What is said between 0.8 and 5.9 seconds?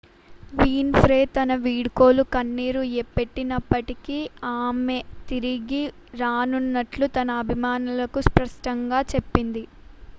ఫ్రే తన వీడ్కోలులో కన్నీరు పెట్టినప్పటికీ ఆమె తిరిగి